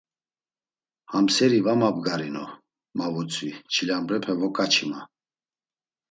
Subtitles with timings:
[1.11, 2.43] “Ham seri va mabgarinu.”
[2.97, 4.99] ma vutzvi, “Çilambrepe voǩaçi” ma.